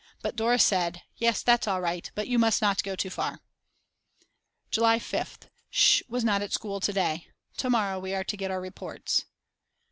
But 0.23 0.35
Dora 0.35 0.57
said: 0.57 1.03
Yes 1.17 1.43
that's 1.43 1.67
all 1.67 1.79
right 1.79 2.09
but 2.15 2.27
you 2.27 2.39
must 2.39 2.59
not 2.59 2.81
go 2.81 2.95
too 2.95 3.11
far. 3.11 3.39
July 4.71 4.97
5th. 4.97 5.47
Sch. 5.69 6.01
was 6.09 6.23
not 6.23 6.41
at 6.41 6.51
school 6.51 6.79
to 6.79 6.91
day. 6.91 7.27
To 7.57 7.69
morrow 7.69 7.99
we 7.99 8.15
are 8.15 8.23
to 8.23 8.35
get 8.37 8.49
our 8.49 8.59
reports. 8.59 9.25